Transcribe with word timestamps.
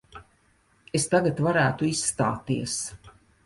Es 1.01 1.05
tagad 1.11 1.43
varētu 1.49 1.91
izstāties. 1.93 2.83